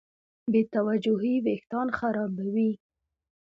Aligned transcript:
بېتوجهي 0.51 1.35
وېښتيان 1.45 1.87
خرابوي. 1.97 2.71